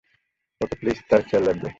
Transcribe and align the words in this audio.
ওকে, 0.61 0.75
please 0.79 0.97
তার 1.09 1.21
খেয়াল 1.27 1.43
রাখবে। 1.47 1.69